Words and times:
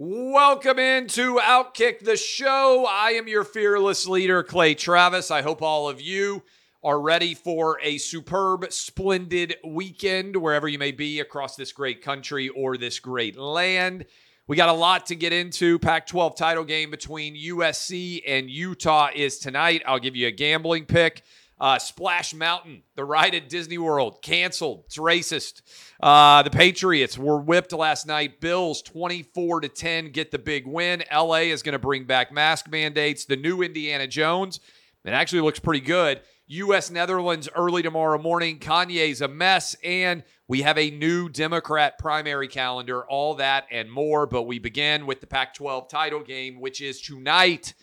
Welcome 0.00 0.78
into 0.78 1.40
Outkick 1.40 2.04
the 2.04 2.16
Show. 2.16 2.86
I 2.88 3.14
am 3.14 3.26
your 3.26 3.42
fearless 3.42 4.06
leader, 4.06 4.44
Clay 4.44 4.76
Travis. 4.76 5.32
I 5.32 5.42
hope 5.42 5.60
all 5.60 5.88
of 5.88 6.00
you 6.00 6.44
are 6.84 7.00
ready 7.00 7.34
for 7.34 7.80
a 7.82 7.98
superb, 7.98 8.72
splendid 8.72 9.56
weekend 9.66 10.36
wherever 10.36 10.68
you 10.68 10.78
may 10.78 10.92
be 10.92 11.18
across 11.18 11.56
this 11.56 11.72
great 11.72 12.00
country 12.00 12.48
or 12.48 12.76
this 12.76 13.00
great 13.00 13.36
land. 13.36 14.06
We 14.46 14.56
got 14.56 14.68
a 14.68 14.72
lot 14.72 15.06
to 15.06 15.16
get 15.16 15.32
into. 15.32 15.80
Pac 15.80 16.06
12 16.06 16.36
title 16.36 16.64
game 16.64 16.92
between 16.92 17.34
USC 17.34 18.22
and 18.24 18.48
Utah 18.48 19.10
is 19.12 19.40
tonight. 19.40 19.82
I'll 19.84 19.98
give 19.98 20.14
you 20.14 20.28
a 20.28 20.30
gambling 20.30 20.84
pick. 20.84 21.24
Uh, 21.60 21.78
Splash 21.78 22.34
Mountain, 22.34 22.82
the 22.94 23.04
ride 23.04 23.34
at 23.34 23.48
Disney 23.48 23.78
World, 23.78 24.22
canceled. 24.22 24.84
It's 24.86 24.98
racist. 24.98 25.62
Uh, 26.00 26.42
the 26.42 26.50
Patriots 26.50 27.18
were 27.18 27.40
whipped 27.40 27.72
last 27.72 28.06
night. 28.06 28.40
Bills 28.40 28.80
24 28.82 29.62
to 29.62 29.68
10 29.68 30.12
get 30.12 30.30
the 30.30 30.38
big 30.38 30.66
win. 30.66 31.02
LA 31.12 31.48
is 31.50 31.62
going 31.62 31.72
to 31.72 31.78
bring 31.78 32.04
back 32.04 32.32
mask 32.32 32.70
mandates. 32.70 33.24
The 33.24 33.36
new 33.36 33.62
Indiana 33.62 34.06
Jones, 34.06 34.60
it 35.04 35.10
actually 35.10 35.40
looks 35.40 35.58
pretty 35.58 35.80
good. 35.80 36.20
U.S. 36.50 36.90
Netherlands 36.90 37.46
early 37.54 37.82
tomorrow 37.82 38.18
morning. 38.18 38.58
Kanye's 38.58 39.20
a 39.20 39.28
mess. 39.28 39.76
And 39.84 40.22
we 40.46 40.62
have 40.62 40.78
a 40.78 40.90
new 40.90 41.28
Democrat 41.28 41.98
primary 41.98 42.48
calendar, 42.48 43.04
all 43.04 43.34
that 43.34 43.66
and 43.70 43.90
more. 43.90 44.26
But 44.26 44.44
we 44.44 44.58
begin 44.58 45.04
with 45.04 45.20
the 45.20 45.26
Pac 45.26 45.54
12 45.54 45.88
title 45.88 46.22
game, 46.22 46.58
which 46.58 46.80
is 46.80 47.02
tonight. 47.02 47.74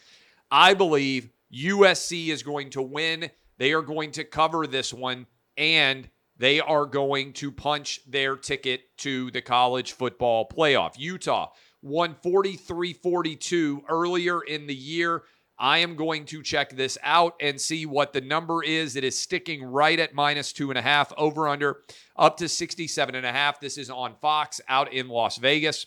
I 0.49 0.73
believe 0.73 1.30
USC 1.53 2.30
is 2.30 2.42
going 2.42 2.71
to 2.71 2.81
win. 2.81 3.30
They 3.58 3.73
are 3.73 3.81
going 3.81 4.11
to 4.14 4.23
cover 4.23 4.67
this 4.67 4.94
one. 4.94 5.28
And 5.58 6.09
they 6.38 6.59
are 6.59 6.86
going 6.86 7.34
to 7.34 7.52
punch 7.52 8.02
their 8.08 8.36
ticket 8.36 8.98
to 8.98 9.31
the 9.31 9.42
college 9.42 9.94
football 9.94 10.48
playoff. 10.48 10.94
Utah 10.98 11.52
won 11.81 12.16
43 12.22 12.94
42 12.94 13.83
earlier 13.88 14.42
in 14.42 14.67
the 14.67 14.76
year. 14.76 15.23
I 15.58 15.78
am 15.78 15.95
going 15.95 16.26
to 16.26 16.44
check 16.44 16.72
this 16.72 16.98
out 17.02 17.36
and 17.39 17.59
see 17.61 17.86
what 17.86 18.11
the 18.11 18.20
number 18.20 18.61
is. 18.61 18.98
It 18.98 19.06
is 19.06 19.17
sticking 19.17 19.64
right 19.64 19.98
at 19.98 20.14
minus 20.14 20.52
two 20.52 20.70
and 20.70 20.78
a 20.78 20.81
half, 20.81 21.14
over 21.17 21.48
under 21.48 21.83
up 22.17 22.36
to 22.38 22.50
67 22.50 23.16
and 23.16 23.26
a 23.26 23.31
half. 23.31 23.61
This 23.61 23.78
is 23.78 23.89
on 23.89 24.16
Fox 24.22 24.59
out 24.67 24.92
in 24.92 25.08
Las 25.08 25.38
Vegas. 25.38 25.86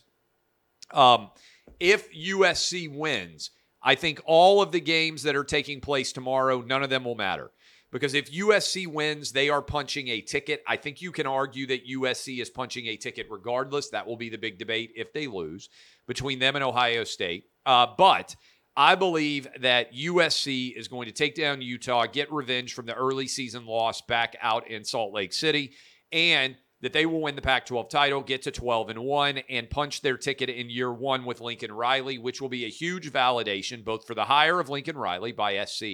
Um, 0.91 1.31
if 1.79 2.11
USC 2.15 2.91
wins, 2.91 3.51
I 3.83 3.95
think 3.95 4.23
all 4.25 4.63
of 4.63 4.73
the 4.73 4.81
games 4.81 5.23
that 5.25 5.37
are 5.37 5.45
taking 5.45 5.83
place 5.83 6.13
tomorrow, 6.13 6.63
none 6.63 6.83
of 6.83 6.89
them 6.89 7.05
will 7.05 7.15
matter. 7.15 7.51
Because 7.91 8.15
if 8.15 8.31
USC 8.31 8.87
wins, 8.87 9.33
they 9.33 9.49
are 9.49 9.63
punching 9.63 10.09
a 10.09 10.21
ticket. 10.21 10.63
I 10.67 10.77
think 10.77 11.01
you 11.01 11.11
can 11.11 11.27
argue 11.27 11.67
that 11.69 11.89
USC 11.89 12.41
is 12.41 12.51
punching 12.51 12.87
a 12.87 12.97
ticket 12.97 13.27
regardless. 13.31 13.89
That 13.91 14.07
will 14.07 14.17
be 14.17 14.29
the 14.29 14.39
big 14.39 14.59
debate 14.59 14.93
if 14.95 15.13
they 15.13 15.27
lose 15.27 15.71
between 16.07 16.39
them 16.39 16.55
and 16.55 16.65
Ohio 16.65 17.05
State. 17.05 17.45
Uh, 17.65 17.87
but 17.97 18.37
I 18.77 18.95
believe 18.95 19.49
that 19.61 19.95
USC 19.95 20.77
is 20.77 20.87
going 20.87 21.07
to 21.07 21.13
take 21.13 21.35
down 21.35 21.63
Utah, 21.63 22.07
get 22.07 22.31
revenge 22.31 22.75
from 22.75 22.87
the 22.87 22.95
early 22.95 23.27
season 23.27 23.67
loss 23.67 24.03
back 24.03 24.37
out 24.43 24.69
in 24.69 24.85
Salt 24.85 25.15
Lake 25.15 25.33
City, 25.33 25.73
and 26.13 26.57
that 26.81 26.93
they 26.93 27.07
will 27.07 27.23
win 27.23 27.35
the 27.35 27.43
Pac 27.43 27.67
12 27.67 27.89
title, 27.89 28.23
get 28.23 28.43
to 28.43 28.51
12 28.51 28.91
and 28.91 29.01
1, 29.01 29.39
and 29.51 29.69
punch 29.69 30.01
their 30.03 30.17
ticket 30.17 30.49
in 30.49 30.71
year 30.71 30.93
one 30.93 31.25
with 31.25 31.41
Lincoln 31.41 31.73
Riley, 31.73 32.19
which 32.19 32.41
will 32.41 32.49
be 32.49 32.67
a 32.67 32.71
huge 32.71 33.11
validation 33.11 33.83
both 33.83 34.07
for 34.07 34.15
the 34.15 34.27
hire 34.27 34.61
of 34.61 34.69
Lincoln 34.69 34.97
Riley 34.97 35.33
by 35.33 35.65
SC 35.65 35.85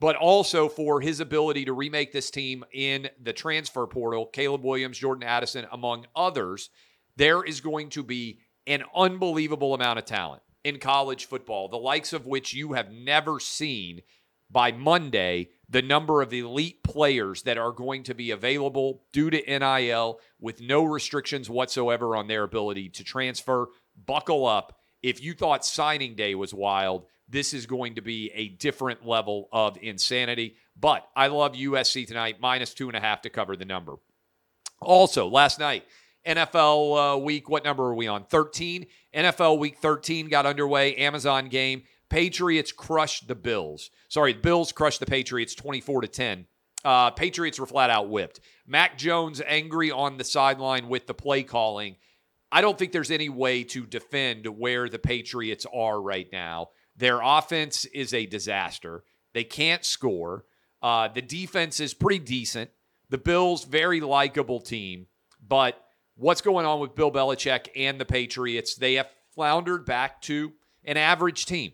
but 0.00 0.16
also 0.16 0.68
for 0.68 1.00
his 1.00 1.20
ability 1.20 1.66
to 1.66 1.74
remake 1.74 2.10
this 2.10 2.30
team 2.30 2.64
in 2.72 3.08
the 3.22 3.34
transfer 3.34 3.86
portal. 3.86 4.26
Caleb 4.26 4.64
Williams, 4.64 4.98
Jordan 4.98 5.22
Addison, 5.22 5.66
among 5.70 6.06
others. 6.16 6.70
There 7.16 7.44
is 7.44 7.60
going 7.60 7.90
to 7.90 8.02
be 8.02 8.40
an 8.66 8.82
unbelievable 8.96 9.74
amount 9.74 9.98
of 9.98 10.06
talent 10.06 10.42
in 10.64 10.78
college 10.78 11.26
football, 11.26 11.68
the 11.68 11.76
likes 11.76 12.12
of 12.12 12.26
which 12.26 12.54
you 12.54 12.72
have 12.72 12.90
never 12.90 13.38
seen 13.38 14.00
by 14.50 14.72
Monday. 14.72 15.50
The 15.68 15.82
number 15.82 16.22
of 16.22 16.32
elite 16.32 16.82
players 16.82 17.42
that 17.42 17.58
are 17.58 17.70
going 17.70 18.02
to 18.04 18.14
be 18.14 18.32
available 18.32 19.02
due 19.12 19.30
to 19.30 19.58
NIL 19.58 20.18
with 20.40 20.60
no 20.60 20.82
restrictions 20.82 21.48
whatsoever 21.48 22.16
on 22.16 22.26
their 22.26 22.42
ability 22.42 22.88
to 22.88 23.04
transfer. 23.04 23.68
Buckle 24.06 24.46
up. 24.46 24.78
If 25.02 25.22
you 25.22 25.32
thought 25.34 25.64
signing 25.64 26.16
day 26.16 26.34
was 26.34 26.52
wild, 26.52 27.06
this 27.30 27.54
is 27.54 27.66
going 27.66 27.94
to 27.94 28.02
be 28.02 28.30
a 28.34 28.48
different 28.48 29.06
level 29.06 29.48
of 29.52 29.78
insanity. 29.80 30.56
But 30.78 31.08
I 31.14 31.28
love 31.28 31.52
USC 31.52 32.06
tonight, 32.06 32.36
minus 32.40 32.74
two 32.74 32.88
and 32.88 32.96
a 32.96 33.00
half 33.00 33.22
to 33.22 33.30
cover 33.30 33.56
the 33.56 33.64
number. 33.64 33.94
Also, 34.80 35.28
last 35.28 35.58
night, 35.58 35.84
NFL 36.26 37.14
uh, 37.14 37.18
week, 37.18 37.48
what 37.48 37.64
number 37.64 37.84
are 37.84 37.94
we 37.94 38.06
on? 38.06 38.24
13. 38.24 38.86
NFL 39.14 39.58
week 39.58 39.78
13 39.78 40.28
got 40.28 40.46
underway, 40.46 40.94
Amazon 40.96 41.48
game. 41.48 41.82
Patriots 42.08 42.72
crushed 42.72 43.28
the 43.28 43.34
Bills. 43.34 43.90
Sorry, 44.08 44.32
the 44.32 44.40
Bills 44.40 44.72
crushed 44.72 45.00
the 45.00 45.06
Patriots 45.06 45.54
24 45.54 46.02
to 46.02 46.08
10. 46.08 46.46
Uh, 46.84 47.10
Patriots 47.10 47.60
were 47.60 47.66
flat 47.66 47.90
out 47.90 48.08
whipped. 48.08 48.40
Mac 48.66 48.98
Jones 48.98 49.40
angry 49.46 49.90
on 49.90 50.16
the 50.16 50.24
sideline 50.24 50.88
with 50.88 51.06
the 51.06 51.14
play 51.14 51.42
calling. 51.42 51.96
I 52.50 52.62
don't 52.62 52.78
think 52.78 52.92
there's 52.92 53.10
any 53.10 53.28
way 53.28 53.62
to 53.64 53.86
defend 53.86 54.46
where 54.46 54.88
the 54.88 54.98
Patriots 54.98 55.66
are 55.72 56.00
right 56.00 56.28
now. 56.32 56.70
Their 56.96 57.20
offense 57.22 57.84
is 57.86 58.12
a 58.12 58.26
disaster. 58.26 59.04
They 59.32 59.44
can't 59.44 59.84
score. 59.84 60.44
Uh, 60.82 61.08
the 61.08 61.22
defense 61.22 61.80
is 61.80 61.94
pretty 61.94 62.24
decent. 62.24 62.70
The 63.10 63.18
Bills, 63.18 63.64
very 63.64 64.00
likable 64.00 64.60
team. 64.60 65.06
But 65.46 65.82
what's 66.16 66.40
going 66.40 66.66
on 66.66 66.80
with 66.80 66.94
Bill 66.94 67.10
Belichick 67.10 67.68
and 67.76 68.00
the 68.00 68.04
Patriots? 68.04 68.74
They 68.74 68.94
have 68.94 69.08
floundered 69.34 69.84
back 69.84 70.20
to 70.22 70.52
an 70.84 70.96
average 70.96 71.46
team. 71.46 71.72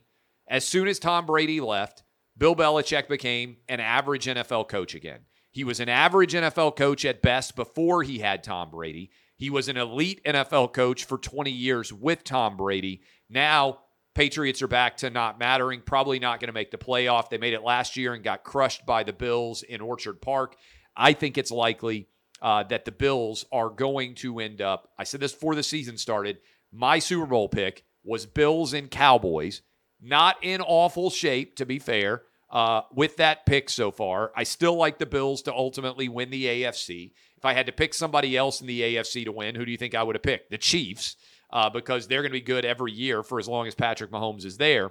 As 0.49 0.65
soon 0.65 0.89
as 0.89 0.99
Tom 0.99 1.27
Brady 1.27 1.61
left, 1.61 2.05
Bill 2.39 2.55
Belichick 2.55 3.09
became 3.09 3.57
an 3.69 3.81
average 3.81 4.27
NFL 4.27 4.69
coach 4.69 4.95
again. 4.95 5.21
He 5.51 5.65
was 5.65 5.81
an 5.81 5.89
average 5.89 6.35
NFL 6.35 6.77
coach 6.77 7.05
at 7.05 7.23
best 7.23 7.57
before 7.57 8.03
he 8.03 8.19
had 8.19 8.45
Tom 8.45 8.71
Brady. 8.71 9.11
He 9.37 9.51
was 9.51 9.69
an 9.69 9.77
elite 9.77 10.23
NFL 10.25 10.73
coach 10.73 11.05
for 11.05 11.19
20 11.19 11.51
years 11.51 11.93
with 11.93 12.25
Tom 12.25 12.57
Brady. 12.57 13.03
Now 13.29 13.81
Patriots 14.17 14.63
are 14.63 14.67
back 14.67 14.97
to 14.97 15.11
not 15.11 15.39
mattering, 15.39 15.83
probably 15.83 16.19
not 16.19 16.41
going 16.41 16.49
to 16.49 16.55
make 16.55 16.71
the 16.71 16.79
playoff. 16.79 17.29
They 17.29 17.37
made 17.37 17.53
it 17.53 17.63
last 17.63 17.99
year 17.99 18.15
and 18.15 18.25
got 18.25 18.45
crushed 18.45 18.87
by 18.87 19.03
the 19.03 19.13
Bills 19.13 19.63
in 19.63 19.83
Orchard 19.83 20.23
Park. 20.23 20.57
I 20.97 21.13
think 21.13 21.37
it's 21.37 21.51
likely 21.51 22.09
uh, 22.41 22.63
that 22.63 22.87
the 22.87 22.93
Bills 22.93 23.45
are 23.53 23.69
going 23.69 24.15
to 24.15 24.39
end 24.39 24.63
up. 24.63 24.89
I 24.99 25.05
said 25.05 25.21
this 25.21 25.35
before 25.35 25.55
the 25.55 25.63
season 25.63 25.99
started. 25.99 26.39
My 26.73 26.99
Super 26.99 27.27
Bowl 27.27 27.51
pick 27.51 27.85
was 28.05 28.25
Bills 28.25 28.73
and 28.73 28.91
Cowboys. 28.91 29.61
Not 30.01 30.37
in 30.41 30.63
awful 30.63 31.11
shape, 31.11 31.55
to 31.57 31.67
be 31.67 31.79
fair, 31.79 32.23
uh, 32.51 32.83
with 32.95 33.19
that 33.19 33.45
pick 33.45 33.69
so 33.69 33.91
far. 33.91 34.33
I 34.35 34.45
still 34.45 34.77
like 34.77 34.97
the 34.97 35.05
Bills 35.05 35.43
to 35.43 35.53
ultimately 35.53 36.09
win 36.09 36.31
the 36.31 36.47
AFC. 36.47 37.13
If 37.37 37.45
I 37.45 37.53
had 37.53 37.67
to 37.67 37.73
pick 37.73 37.93
somebody 37.93 38.35
else 38.35 38.63
in 38.63 38.67
the 38.67 38.81
AFC 38.81 39.27
to 39.27 39.33
win, 39.33 39.57
who 39.57 39.67
do 39.67 39.73
you 39.73 39.77
think 39.77 39.95
I 39.95 40.03
would 40.03 40.15
have 40.15 40.23
picked? 40.23 40.51
The 40.51 40.57
Chiefs 40.57 41.17
uh, 41.51 41.71
because 41.71 42.07
they're 42.07 42.23
going 42.23 42.31
to 42.31 42.39
be 42.39 42.41
good 42.41 42.65
every 42.65 42.93
year 42.93 43.23
for 43.23 43.39
as 43.39 43.49
long 43.49 43.67
as 43.67 43.75
Patrick 43.75 44.11
Mahomes 44.11 44.45
is 44.45 44.57
there. 44.57 44.91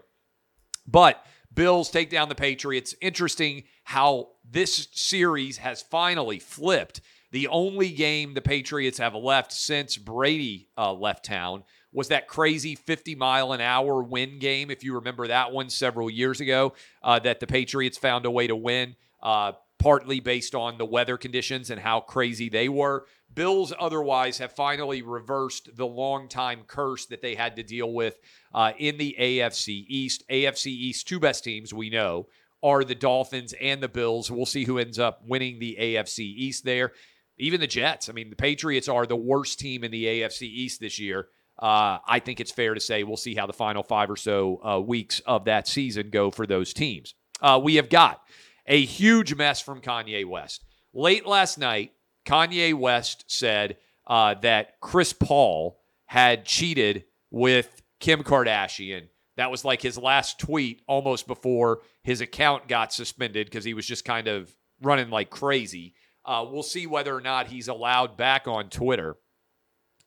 But 0.87 1.25
Bills 1.53 1.89
take 1.89 2.09
down 2.09 2.29
the 2.29 2.35
Patriots. 2.35 2.95
Interesting 3.01 3.63
how 3.83 4.29
this 4.49 4.87
series 4.91 5.57
has 5.57 5.81
finally 5.81 6.39
flipped. 6.39 7.01
The 7.31 7.47
only 7.47 7.91
game 7.91 8.33
the 8.33 8.41
Patriots 8.41 8.97
have 8.97 9.15
left 9.15 9.51
since 9.51 9.97
Brady 9.97 10.69
uh, 10.77 10.93
left 10.93 11.25
town 11.25 11.63
was 11.91 12.09
that 12.09 12.27
crazy 12.27 12.75
50 12.75 13.15
mile 13.15 13.53
an 13.53 13.61
hour 13.61 14.03
win 14.03 14.37
game, 14.37 14.69
if 14.69 14.83
you 14.83 14.95
remember 14.95 15.27
that 15.27 15.53
one 15.53 15.69
several 15.69 16.09
years 16.09 16.41
ago, 16.41 16.73
uh, 17.01 17.19
that 17.19 17.39
the 17.39 17.47
Patriots 17.47 17.97
found 17.97 18.25
a 18.25 18.31
way 18.31 18.47
to 18.47 18.55
win, 18.55 18.95
uh, 19.23 19.53
partly 19.79 20.19
based 20.19 20.53
on 20.53 20.77
the 20.77 20.85
weather 20.85 21.17
conditions 21.17 21.69
and 21.69 21.79
how 21.79 22.01
crazy 22.01 22.49
they 22.49 22.67
were. 22.67 23.05
Bills 23.35 23.73
otherwise 23.77 24.37
have 24.37 24.53
finally 24.53 25.01
reversed 25.01 25.69
the 25.75 25.85
long-time 25.85 26.63
curse 26.65 27.05
that 27.07 27.21
they 27.21 27.35
had 27.35 27.57
to 27.57 27.63
deal 27.63 27.93
with 27.93 28.17
uh, 28.53 28.71
in 28.77 28.97
the 28.97 29.15
AFC 29.19 29.85
East. 29.87 30.23
AFC 30.29 30.67
East, 30.67 31.07
two 31.07 31.19
best 31.19 31.43
teams 31.43 31.73
we 31.73 31.89
know 31.89 32.27
are 32.63 32.83
the 32.83 32.95
Dolphins 32.95 33.53
and 33.61 33.81
the 33.83 33.87
Bills. 33.89 34.31
We'll 34.31 34.45
see 34.45 34.63
who 34.63 34.79
ends 34.79 34.97
up 34.97 35.21
winning 35.27 35.59
the 35.59 35.77
AFC 35.79 36.19
East 36.19 36.65
there. 36.65 36.93
Even 37.37 37.59
the 37.59 37.67
Jets. 37.67 38.09
I 38.09 38.13
mean, 38.13 38.29
the 38.29 38.35
Patriots 38.35 38.87
are 38.87 39.05
the 39.05 39.15
worst 39.15 39.59
team 39.59 39.83
in 39.83 39.91
the 39.91 40.05
AFC 40.05 40.43
East 40.43 40.79
this 40.79 40.97
year. 40.97 41.27
uh, 41.59 41.99
I 42.07 42.19
think 42.19 42.39
it's 42.39 42.51
fair 42.51 42.73
to 42.73 42.79
say 42.79 43.03
we'll 43.03 43.17
see 43.17 43.35
how 43.35 43.45
the 43.45 43.53
final 43.53 43.83
five 43.83 44.09
or 44.09 44.15
so 44.15 44.61
uh, 44.65 44.79
weeks 44.79 45.19
of 45.21 45.45
that 45.45 45.67
season 45.67 46.09
go 46.09 46.31
for 46.31 46.47
those 46.47 46.73
teams. 46.73 47.13
Uh, 47.41 47.59
we 47.61 47.75
have 47.75 47.89
got 47.89 48.21
a 48.65 48.83
huge 48.83 49.35
mess 49.35 49.61
from 49.61 49.81
Kanye 49.81 50.25
West. 50.25 50.63
Late 50.93 51.25
last 51.25 51.57
night, 51.57 51.91
Kanye 52.25 52.73
West 52.73 53.25
said 53.27 53.77
uh, 54.07 54.35
that 54.41 54.79
Chris 54.81 55.13
Paul 55.13 55.79
had 56.05 56.45
cheated 56.45 57.05
with 57.31 57.81
Kim 57.99 58.23
Kardashian. 58.23 59.07
That 59.37 59.51
was 59.51 59.65
like 59.65 59.81
his 59.81 59.97
last 59.97 60.39
tweet 60.39 60.81
almost 60.87 61.27
before 61.27 61.81
his 62.03 62.21
account 62.21 62.67
got 62.67 62.93
suspended 62.93 63.47
because 63.47 63.65
he 63.65 63.73
was 63.73 63.85
just 63.85 64.05
kind 64.05 64.27
of 64.27 64.55
running 64.81 65.09
like 65.09 65.29
crazy. 65.29 65.93
Uh, 66.23 66.45
we'll 66.49 66.63
see 66.63 66.87
whether 66.87 67.15
or 67.15 67.21
not 67.21 67.47
he's 67.47 67.67
allowed 67.67 68.17
back 68.17 68.47
on 68.47 68.69
Twitter. 68.69 69.17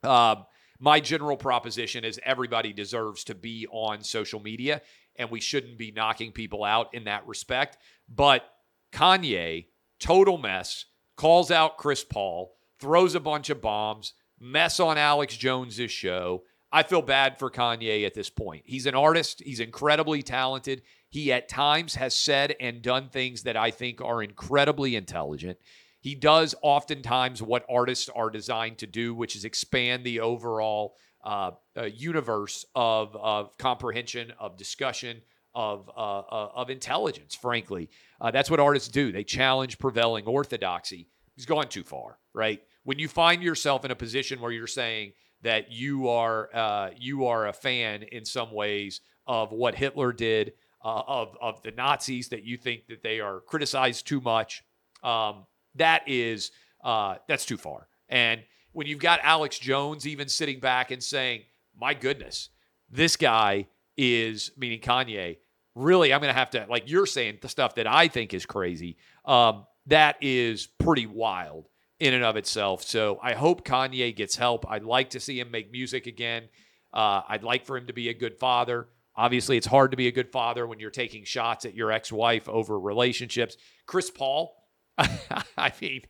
Uh, 0.03 0.37
my 0.81 1.01
general 1.01 1.37
proposition 1.37 2.05
is 2.05 2.21
everybody 2.25 2.73
deserves 2.73 3.25
to 3.25 3.35
be 3.35 3.67
on 3.71 4.03
social 4.03 4.41
media, 4.41 4.81
and 5.17 5.31
we 5.31 5.41
shouldn't 5.41 5.77
be 5.77 5.91
knocking 5.91 6.33
people 6.33 6.65
out 6.65 6.95
in 6.95 7.05
that 7.05 7.27
respect. 7.27 7.77
But 8.09 8.45
Kanye, 8.93 9.67
total 10.01 10.39
mess, 10.39 10.87
calls 11.19 11.51
out 11.51 11.77
Chris 11.77 12.05
Paul, 12.05 12.55
throws 12.79 13.15
a 13.15 13.21
bunch 13.21 13.51
of 13.51 13.61
bombs, 13.61 14.15
mess 14.41 14.79
on 14.79 14.97
Alex 14.97 15.37
Jones's 15.37 15.91
show. 15.91 16.45
I 16.71 16.85
feel 16.85 17.03
bad 17.03 17.39
for 17.39 17.51
Kanye 17.51 18.07
at 18.07 18.15
this 18.15 18.31
point. 18.31 18.63
He's 18.65 18.87
an 18.87 18.95
artist, 18.95 19.43
he's 19.45 19.61
incredibly 19.61 20.23
talented. 20.23 20.83
He 21.11 21.33
at 21.33 21.49
times 21.49 21.97
has 21.97 22.15
said 22.15 22.55
and 22.61 22.83
done 22.83 23.09
things 23.09 23.43
that 23.43 23.57
I 23.57 23.71
think 23.71 24.01
are 24.01 24.23
incredibly 24.23 24.95
intelligent. 24.95 25.59
He 26.01 26.15
does 26.15 26.55
oftentimes 26.63 27.43
what 27.43 27.67
artists 27.69 28.09
are 28.15 28.31
designed 28.31 28.79
to 28.79 28.87
do, 28.87 29.15
which 29.15 29.35
is 29.35 29.45
expand 29.45 30.05
the 30.05 30.21
overall 30.21 30.95
uh, 31.25 31.53
uh, 31.77 31.85
universe 31.85 32.65
of, 32.77 33.17
of 33.17 33.59
comprehension, 33.59 34.33
of 34.39 34.57
discussion, 34.57 35.23
of, 35.59 35.91
uh, 35.97 36.21
uh 36.21 36.51
of 36.55 36.71
intelligence, 36.71 37.35
frankly. 37.35 37.91
Uh, 38.21 38.31
that's 38.31 38.49
what 38.49 38.61
artists 38.61 38.89
do. 38.89 39.11
They 39.11 39.25
challenge 39.25 39.79
prevailing 39.79 40.25
orthodoxy. 40.27 41.09
He's 41.35 41.47
gone 41.47 41.69
too 41.69 41.83
far, 41.83 42.19
right? 42.33 42.61
When 42.85 42.99
you 43.01 43.09
find 43.09 43.43
yourself 43.43 43.85
in 43.85 43.91
a 43.91 43.97
position 43.97 44.41
where 44.41 44.53
you're 44.53 44.69
saying 44.69 45.13
that 45.43 45.73
you 45.73 46.09
are 46.09 46.49
uh, 46.55 46.91
you 46.97 47.27
are 47.27 47.49
a 47.49 47.53
fan 47.53 48.05
in 48.05 48.25
some 48.25 48.53
ways 48.53 49.01
of 49.27 49.51
what 49.51 49.75
Hitler 49.75 50.13
did, 50.13 50.53
of 50.81 51.37
of 51.41 51.61
the 51.63 51.73
Nazis, 51.73 52.29
that 52.29 52.45
you 52.45 52.57
think 52.57 52.87
that 52.87 53.03
they 53.03 53.21
are 53.21 53.41
criticized 53.41 54.07
too 54.07 54.21
much, 54.21 54.63
um, 55.03 55.45
that 55.75 56.03
is 56.07 56.53
uh, 56.85 57.17
that's 57.27 57.45
too 57.45 57.57
far. 57.57 57.89
And 58.09 58.43
when 58.73 58.87
you've 58.87 59.01
got 59.01 59.21
Alex 59.23 59.59
Jones 59.59 60.07
even 60.07 60.29
sitting 60.29 60.61
back 60.61 60.91
and 60.93 61.03
saying, 61.03 61.43
"My 61.77 61.95
goodness, 61.95 62.51
this 62.89 63.17
guy 63.17 63.67
is," 63.97 64.53
meaning 64.57 64.81
Kanye, 64.81 65.39
really, 65.79 66.13
I'm 66.13 66.21
going 66.21 66.33
to 66.33 66.39
have 66.39 66.51
to 66.51 66.67
like 66.69 66.91
you're 66.91 67.07
saying 67.07 67.39
the 67.41 67.49
stuff 67.49 67.77
that 67.77 67.87
I 67.87 68.09
think 68.09 68.35
is 68.35 68.47
crazy. 68.47 68.97
Um, 69.25 69.67
that 69.87 70.17
is 70.21 70.67
pretty 70.67 71.07
wild 71.07 71.69
in 71.99 72.15
and 72.15 72.25
of 72.25 72.37
itself. 72.37 72.83
So 72.85 73.19
I 73.23 73.35
hope 73.35 73.65
Kanye 73.65 74.15
gets 74.15 74.37
help. 74.37 74.71
I'd 74.71 74.85
like 74.85 75.11
to 75.11 75.21
see 75.21 75.41
him 75.41 75.51
make 75.51 75.73
music 75.73 76.07
again. 76.07 76.45
Uh, 76.93 77.23
I'd 77.29 77.43
like 77.43 77.65
for 77.65 77.77
him 77.77 77.87
to 77.87 77.93
be 77.93 78.09
a 78.09 78.15
good 78.15 78.39
father. 78.39 78.89
Obviously, 79.17 79.57
it's 79.57 79.67
hard 79.67 79.91
to 79.91 79.97
be 79.97 80.07
a 80.07 80.13
good 80.13 80.31
father 80.31 80.67
when 80.67 80.79
you're 80.79 80.91
taking 80.91 81.25
shots 81.25 81.65
at 81.65 81.75
your 81.75 81.91
ex 81.91 82.13
wife 82.13 82.49
over 82.49 82.79
relationships. 82.79 83.57
Chris 83.87 84.11
Paul, 84.11 84.55
I 84.99 85.73
mean, 85.81 86.03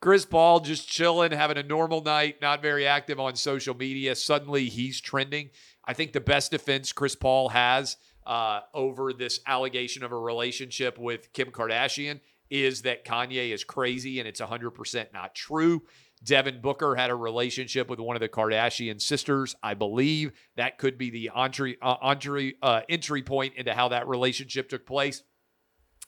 Chris 0.00 0.24
Paul 0.24 0.60
just 0.60 0.88
chilling, 0.88 1.32
having 1.32 1.58
a 1.58 1.64
normal 1.64 2.02
night, 2.02 2.40
not 2.40 2.62
very 2.62 2.86
active 2.86 3.18
on 3.18 3.34
social 3.34 3.74
media. 3.74 4.14
Suddenly 4.14 4.66
he's 4.66 5.00
trending. 5.00 5.50
I 5.84 5.94
think 5.94 6.12
the 6.12 6.20
best 6.20 6.52
defense 6.52 6.92
Chris 6.92 7.16
Paul 7.16 7.48
has 7.48 7.96
uh, 8.28 8.60
over 8.74 9.12
this 9.12 9.40
allegation 9.46 10.04
of 10.04 10.12
a 10.12 10.18
relationship 10.18 10.98
with 10.98 11.32
Kim 11.32 11.50
Kardashian 11.50 12.20
is 12.50 12.82
that 12.82 13.04
Kanye 13.04 13.52
is 13.52 13.64
crazy 13.64 14.20
and 14.20 14.28
it's 14.28 14.40
100% 14.40 15.12
not 15.12 15.34
true. 15.34 15.82
Devin 16.22 16.60
Booker 16.60 16.94
had 16.94 17.10
a 17.10 17.14
relationship 17.14 17.88
with 17.88 18.00
one 18.00 18.16
of 18.16 18.20
the 18.20 18.28
Kardashian 18.28 19.00
sisters. 19.00 19.56
I 19.62 19.74
believe 19.74 20.32
that 20.56 20.78
could 20.78 20.98
be 20.98 21.10
the 21.10 21.30
entry, 21.34 21.78
uh, 21.80 21.96
entry, 22.02 22.56
uh, 22.62 22.82
entry 22.88 23.22
point 23.22 23.54
into 23.56 23.72
how 23.72 23.88
that 23.88 24.08
relationship 24.08 24.68
took 24.68 24.86
place. 24.86 25.22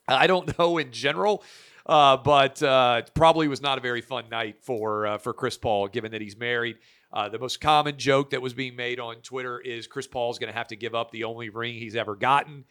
I 0.06 0.26
don't 0.26 0.58
know 0.58 0.78
in 0.78 0.92
general 0.92 1.42
uh, 1.90 2.16
but 2.16 2.62
uh, 2.62 3.02
probably 3.14 3.48
was 3.48 3.60
not 3.60 3.76
a 3.76 3.80
very 3.80 4.00
fun 4.00 4.28
night 4.30 4.62
for 4.62 5.08
uh, 5.08 5.18
for 5.18 5.34
Chris 5.34 5.58
Paul, 5.58 5.88
given 5.88 6.12
that 6.12 6.20
he's 6.20 6.36
married. 6.36 6.76
Uh, 7.12 7.28
the 7.28 7.38
most 7.40 7.60
common 7.60 7.98
joke 7.98 8.30
that 8.30 8.40
was 8.40 8.54
being 8.54 8.76
made 8.76 9.00
on 9.00 9.16
Twitter 9.16 9.58
is 9.58 9.88
Chris 9.88 10.06
Paul 10.06 10.30
is 10.30 10.38
going 10.38 10.52
to 10.52 10.56
have 10.56 10.68
to 10.68 10.76
give 10.76 10.94
up 10.94 11.10
the 11.10 11.24
only 11.24 11.48
ring 11.48 11.74
he's 11.74 11.96
ever 11.96 12.14
gotten. 12.14 12.64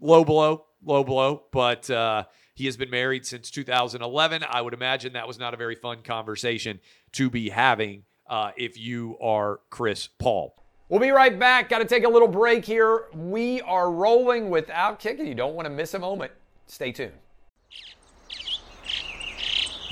Low 0.00 0.24
blow, 0.24 0.66
low 0.84 1.02
blow, 1.02 1.42
but 1.50 1.90
uh, 1.90 2.24
he 2.54 2.66
has 2.66 2.76
been 2.76 2.90
married 2.90 3.26
since 3.26 3.50
2011. 3.50 4.44
I 4.48 4.60
would 4.60 4.72
imagine 4.72 5.14
that 5.14 5.26
was 5.26 5.40
not 5.40 5.52
a 5.52 5.56
very 5.56 5.74
fun 5.74 6.02
conversation 6.04 6.78
to 7.12 7.28
be 7.28 7.48
having 7.48 8.04
uh, 8.28 8.52
if 8.56 8.78
you 8.78 9.18
are 9.20 9.62
Chris 9.70 10.06
Paul. 10.06 10.54
We'll 10.88 11.00
be 11.00 11.10
right 11.10 11.36
back. 11.36 11.70
Got 11.70 11.78
to 11.78 11.86
take 11.86 12.04
a 12.04 12.08
little 12.08 12.28
break 12.28 12.64
here. 12.64 13.06
We 13.12 13.62
are 13.62 13.90
rolling 13.90 14.48
without 14.48 15.00
kicking. 15.00 15.26
you 15.26 15.34
don't 15.34 15.56
want 15.56 15.66
to 15.66 15.70
miss 15.70 15.94
a 15.94 15.98
moment. 15.98 16.30
Stay 16.68 16.92
tuned. 16.92 17.23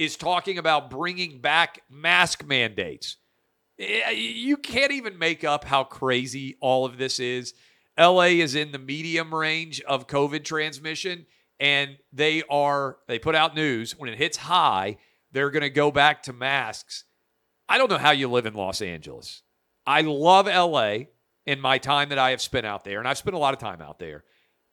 is 0.00 0.16
talking 0.16 0.56
about 0.56 0.88
bringing 0.88 1.42
back 1.42 1.82
mask 1.90 2.42
mandates. 2.42 3.18
Eh, 3.78 4.10
you 4.12 4.56
can't 4.56 4.92
even 4.92 5.18
make 5.18 5.44
up 5.44 5.62
how 5.62 5.84
crazy 5.84 6.56
all 6.58 6.86
of 6.86 6.96
this 6.96 7.20
is. 7.20 7.52
LA 7.98 8.32
is 8.40 8.54
in 8.54 8.72
the 8.72 8.78
medium 8.78 9.34
range 9.34 9.82
of 9.82 10.06
COVID 10.06 10.42
transmission, 10.42 11.26
and 11.60 11.98
they 12.14 12.42
are, 12.48 12.96
they 13.08 13.18
put 13.18 13.34
out 13.34 13.54
news 13.54 13.92
when 13.92 14.08
it 14.08 14.16
hits 14.16 14.38
high, 14.38 14.96
they're 15.32 15.50
going 15.50 15.60
to 15.60 15.68
go 15.68 15.90
back 15.90 16.22
to 16.22 16.32
masks. 16.32 17.04
I 17.68 17.76
don't 17.76 17.90
know 17.90 17.98
how 17.98 18.12
you 18.12 18.28
live 18.28 18.46
in 18.46 18.54
Los 18.54 18.80
Angeles. 18.80 19.42
I 19.86 20.00
love 20.00 20.46
LA 20.46 21.08
in 21.44 21.60
my 21.60 21.76
time 21.76 22.08
that 22.08 22.18
I 22.18 22.30
have 22.30 22.40
spent 22.40 22.64
out 22.64 22.84
there, 22.84 23.00
and 23.00 23.06
I've 23.06 23.18
spent 23.18 23.36
a 23.36 23.38
lot 23.38 23.52
of 23.52 23.60
time 23.60 23.82
out 23.82 23.98
there. 23.98 24.24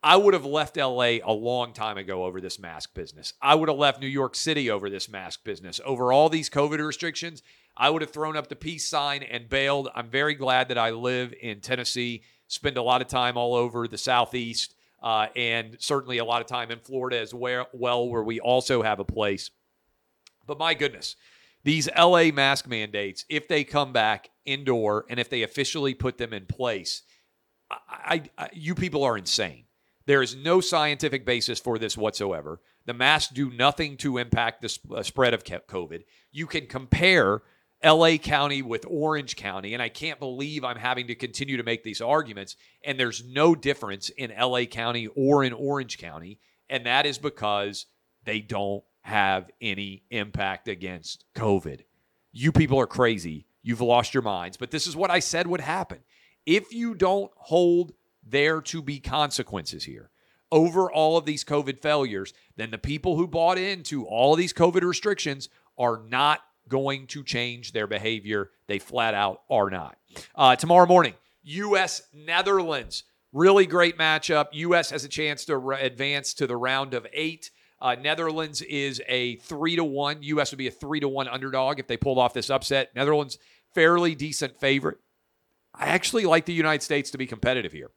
I 0.03 0.15
would 0.15 0.33
have 0.33 0.45
left 0.45 0.77
LA 0.77 1.17
a 1.23 1.33
long 1.33 1.73
time 1.73 1.97
ago 1.97 2.25
over 2.25 2.39
this 2.39 2.59
mask 2.59 2.93
business. 2.93 3.33
I 3.41 3.55
would 3.55 3.67
have 3.67 3.77
left 3.77 3.99
New 3.99 4.07
York 4.07 4.35
City 4.35 4.69
over 4.69 4.89
this 4.89 5.09
mask 5.09 5.43
business. 5.43 5.81
Over 5.83 6.13
all 6.13 6.29
these 6.29 6.49
COVID 6.49 6.85
restrictions, 6.85 7.41
I 7.75 7.89
would 7.89 8.01
have 8.01 8.11
thrown 8.11 8.37
up 8.37 8.47
the 8.47 8.55
peace 8.55 8.87
sign 8.87 9.23
and 9.23 9.49
bailed. 9.49 9.89
I'm 9.95 10.09
very 10.09 10.35
glad 10.35 10.69
that 10.69 10.77
I 10.77 10.91
live 10.91 11.33
in 11.41 11.61
Tennessee, 11.61 12.23
spend 12.47 12.77
a 12.77 12.81
lot 12.83 13.01
of 13.01 13.07
time 13.07 13.37
all 13.37 13.55
over 13.55 13.87
the 13.87 13.97
Southeast, 13.97 14.75
uh, 15.01 15.27
and 15.35 15.75
certainly 15.79 16.19
a 16.19 16.25
lot 16.25 16.41
of 16.41 16.47
time 16.47 16.71
in 16.71 16.79
Florida 16.79 17.19
as 17.19 17.33
well, 17.33 17.67
where 17.71 18.23
we 18.23 18.39
also 18.39 18.83
have 18.83 18.99
a 18.99 19.05
place. 19.05 19.49
But 20.45 20.59
my 20.59 20.73
goodness, 20.73 21.15
these 21.63 21.89
LA 21.97 22.31
mask 22.31 22.67
mandates, 22.67 23.25
if 23.29 23.47
they 23.47 23.63
come 23.63 23.93
back 23.93 24.29
indoor 24.45 25.05
and 25.09 25.19
if 25.19 25.29
they 25.29 25.43
officially 25.43 25.93
put 25.93 26.17
them 26.17 26.33
in 26.33 26.45
place, 26.45 27.03
I, 27.69 28.23
I, 28.37 28.49
you 28.53 28.73
people 28.73 29.03
are 29.03 29.17
insane. 29.17 29.65
There 30.07 30.21
is 30.21 30.37
no 30.37 30.61
scientific 30.61 31.25
basis 31.25 31.59
for 31.59 31.77
this 31.77 31.97
whatsoever. 31.97 32.61
The 32.85 32.93
masks 32.93 33.31
do 33.31 33.51
nothing 33.51 33.97
to 33.97 34.17
impact 34.17 34.61
the 34.61 34.69
sp- 34.71 34.91
uh, 34.95 35.03
spread 35.03 35.33
of 35.33 35.43
COVID. 35.43 36.03
You 36.31 36.47
can 36.47 36.65
compare 36.65 37.41
LA 37.83 38.15
County 38.15 38.61
with 38.61 38.85
Orange 38.89 39.35
County, 39.35 39.73
and 39.73 39.83
I 39.83 39.89
can't 39.89 40.17
believe 40.17 40.63
I'm 40.63 40.77
having 40.77 41.07
to 41.07 41.15
continue 41.15 41.57
to 41.57 41.63
make 41.63 41.83
these 41.83 41.99
arguments. 41.99 42.55
And 42.85 42.97
there's 42.97 43.25
no 43.25 43.53
difference 43.53 44.07
in 44.07 44.31
LA 44.31 44.63
County 44.63 45.07
or 45.07 45.43
in 45.43 45.51
Orange 45.51 45.97
County, 45.97 46.39
and 46.69 46.85
that 46.85 47.05
is 47.05 47.17
because 47.17 47.85
they 48.23 48.39
don't 48.39 48.85
have 49.01 49.51
any 49.61 50.03
impact 50.09 50.69
against 50.69 51.25
COVID. 51.35 51.81
You 52.31 52.53
people 52.53 52.79
are 52.79 52.87
crazy. 52.87 53.45
You've 53.61 53.81
lost 53.81 54.13
your 54.13 54.23
minds. 54.23 54.55
But 54.55 54.71
this 54.71 54.87
is 54.87 54.95
what 54.95 55.11
I 55.11 55.19
said 55.19 55.47
would 55.47 55.61
happen. 55.61 55.99
If 56.45 56.73
you 56.73 56.95
don't 56.95 57.31
hold 57.35 57.91
there 58.29 58.61
to 58.61 58.81
be 58.81 58.99
consequences 58.99 59.83
here 59.83 60.09
over 60.51 60.91
all 60.91 61.17
of 61.17 61.25
these 61.25 61.43
COVID 61.43 61.81
failures, 61.81 62.33
then 62.55 62.71
the 62.71 62.77
people 62.77 63.17
who 63.17 63.27
bought 63.27 63.57
into 63.57 64.05
all 64.05 64.33
of 64.33 64.37
these 64.37 64.53
COVID 64.53 64.83
restrictions 64.83 65.49
are 65.77 66.01
not 66.07 66.41
going 66.67 67.07
to 67.07 67.23
change 67.23 67.71
their 67.71 67.87
behavior. 67.87 68.51
They 68.67 68.79
flat 68.79 69.13
out 69.13 69.41
are 69.49 69.69
not. 69.69 69.97
Uh, 70.35 70.55
tomorrow 70.55 70.85
morning, 70.85 71.13
U.S. 71.43 72.03
Netherlands. 72.13 73.03
Really 73.33 73.65
great 73.65 73.97
matchup. 73.97 74.47
U.S. 74.53 74.89
has 74.89 75.03
a 75.03 75.09
chance 75.09 75.45
to 75.45 75.57
re- 75.57 75.81
advance 75.81 76.33
to 76.35 76.47
the 76.47 76.57
round 76.57 76.93
of 76.93 77.05
eight. 77.13 77.51
Uh, 77.79 77.95
Netherlands 77.95 78.61
is 78.61 79.01
a 79.07 79.35
three 79.37 79.75
to 79.75 79.83
one. 79.83 80.23
U.S. 80.23 80.51
would 80.51 80.57
be 80.57 80.67
a 80.67 80.71
three 80.71 80.99
to 81.01 81.09
one 81.09 81.27
underdog 81.27 81.79
if 81.79 81.87
they 81.87 81.97
pulled 81.97 82.17
off 82.17 82.33
this 82.33 82.49
upset. 82.49 82.95
Netherlands, 82.95 83.37
fairly 83.75 84.15
decent 84.15 84.57
favorite. 84.57 84.97
I 85.75 85.87
actually 85.87 86.25
like 86.25 86.45
the 86.45 86.53
United 86.53 86.83
States 86.83 87.11
to 87.11 87.17
be 87.17 87.27
competitive 87.27 87.73
here. 87.73 87.91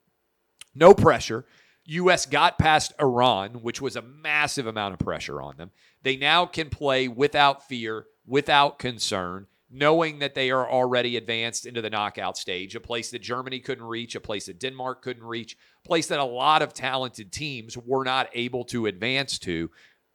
No 0.74 0.94
pressure. 0.94 1.44
U.S. 1.84 2.26
got 2.26 2.58
past 2.58 2.92
Iran, 3.00 3.62
which 3.62 3.80
was 3.80 3.96
a 3.96 4.02
massive 4.02 4.66
amount 4.66 4.94
of 4.94 5.00
pressure 5.00 5.40
on 5.40 5.56
them. 5.56 5.70
They 6.02 6.16
now 6.16 6.46
can 6.46 6.70
play 6.70 7.08
without 7.08 7.66
fear, 7.66 8.06
without 8.26 8.78
concern, 8.78 9.46
knowing 9.70 10.18
that 10.18 10.34
they 10.34 10.50
are 10.50 10.68
already 10.68 11.16
advanced 11.16 11.66
into 11.66 11.80
the 11.80 11.90
knockout 11.90 12.36
stage, 12.36 12.74
a 12.74 12.80
place 12.80 13.10
that 13.10 13.22
Germany 13.22 13.60
couldn't 13.60 13.84
reach, 13.84 14.14
a 14.14 14.20
place 14.20 14.46
that 14.46 14.60
Denmark 14.60 15.02
couldn't 15.02 15.24
reach, 15.24 15.56
a 15.84 15.88
place 15.88 16.06
that 16.08 16.20
a 16.20 16.24
lot 16.24 16.62
of 16.62 16.74
talented 16.74 17.32
teams 17.32 17.76
were 17.76 18.04
not 18.04 18.28
able 18.34 18.64
to 18.64 18.86
advance 18.86 19.38
to. 19.40 19.70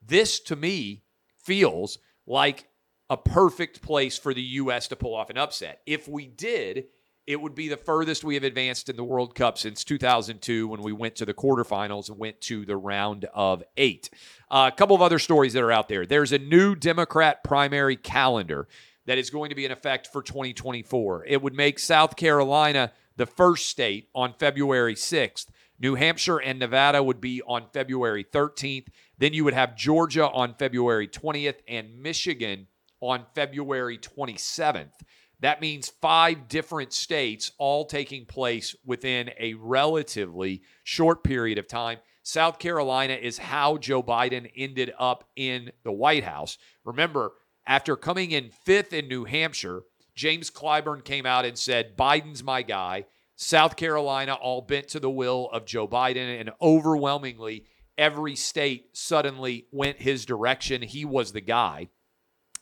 This, 0.05 0.39
to 0.41 0.55
me, 0.55 1.03
feels 1.43 1.97
like 2.27 2.67
a 3.09 3.17
perfect 3.17 3.81
place 3.81 4.17
for 4.17 4.33
the 4.33 4.41
U.S. 4.41 4.87
to 4.89 4.95
pull 4.95 5.15
off 5.15 5.29
an 5.29 5.37
upset. 5.37 5.81
If 5.85 6.07
we 6.07 6.27
did, 6.27 6.85
it 7.27 7.41
would 7.41 7.55
be 7.55 7.67
the 7.67 7.77
furthest 7.77 8.23
we 8.23 8.35
have 8.35 8.43
advanced 8.43 8.87
in 8.87 8.95
the 8.95 9.03
World 9.03 9.33
Cup 9.33 9.57
since 9.57 9.83
2002 9.83 10.67
when 10.67 10.81
we 10.81 10.93
went 10.93 11.15
to 11.15 11.25
the 11.25 11.33
quarterfinals 11.33 12.09
and 12.09 12.19
went 12.19 12.39
to 12.41 12.65
the 12.65 12.77
round 12.77 13.25
of 13.33 13.63
eight. 13.77 14.09
Uh, 14.49 14.69
a 14.71 14.75
couple 14.75 14.95
of 14.95 15.01
other 15.01 15.17
stories 15.17 15.53
that 15.53 15.63
are 15.63 15.71
out 15.71 15.89
there. 15.89 16.05
There's 16.05 16.31
a 16.31 16.37
new 16.37 16.75
Democrat 16.75 17.43
primary 17.43 17.95
calendar 17.95 18.67
that 19.07 19.17
is 19.17 19.29
going 19.29 19.49
to 19.49 19.55
be 19.55 19.65
in 19.65 19.71
effect 19.71 20.07
for 20.07 20.21
2024. 20.21 21.25
It 21.25 21.41
would 21.41 21.55
make 21.55 21.79
South 21.79 22.15
Carolina 22.15 22.91
the 23.17 23.25
first 23.25 23.67
state 23.67 24.09
on 24.13 24.33
February 24.37 24.95
6th. 24.95 25.47
New 25.79 25.95
Hampshire 25.95 26.37
and 26.37 26.59
Nevada 26.59 27.03
would 27.03 27.19
be 27.19 27.41
on 27.41 27.65
February 27.73 28.23
13th. 28.23 28.87
Then 29.17 29.33
you 29.33 29.43
would 29.43 29.53
have 29.53 29.75
Georgia 29.75 30.29
on 30.29 30.55
February 30.55 31.07
20th 31.07 31.57
and 31.67 32.01
Michigan 32.01 32.67
on 33.01 33.25
February 33.33 33.97
27th. 33.97 34.93
That 35.39 35.61
means 35.61 35.89
five 36.01 36.47
different 36.47 36.93
states 36.93 37.51
all 37.57 37.85
taking 37.85 38.25
place 38.25 38.75
within 38.85 39.31
a 39.39 39.53
relatively 39.55 40.61
short 40.83 41.23
period 41.23 41.57
of 41.57 41.67
time. 41.67 41.99
South 42.23 42.57
Carolina 42.57 43.13
is 43.13 43.37
how 43.37 43.77
Joe 43.77 44.01
Biden 44.01 44.49
ended 44.55 44.93
up 44.97 45.29
in 45.35 45.71
the 45.83 45.91
White 45.91 46.23
House. 46.23 46.57
Remember, 46.83 47.33
after 47.67 47.95
coming 47.95 48.31
in 48.31 48.49
fifth 48.49 48.93
in 48.93 49.07
New 49.07 49.25
Hampshire, 49.25 49.83
James 50.15 50.49
Clyburn 50.49 51.03
came 51.03 51.25
out 51.25 51.45
and 51.45 51.57
said, 51.57 51.97
Biden's 51.97 52.43
my 52.43 52.61
guy. 52.61 53.05
South 53.35 53.75
Carolina 53.75 54.33
all 54.33 54.61
bent 54.61 54.87
to 54.89 54.99
the 54.99 55.09
will 55.09 55.49
of 55.51 55.65
Joe 55.65 55.87
Biden, 55.87 56.39
and 56.39 56.51
overwhelmingly, 56.61 57.65
every 57.97 58.35
state 58.35 58.95
suddenly 58.97 59.67
went 59.71 60.01
his 60.01 60.25
direction. 60.25 60.81
He 60.81 61.03
was 61.05 61.33
the 61.33 61.41
guy. 61.41 61.89